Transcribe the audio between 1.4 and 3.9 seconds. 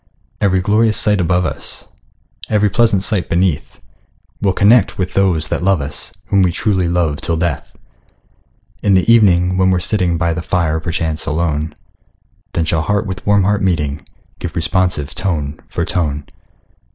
us, Every pleasant sight beneath,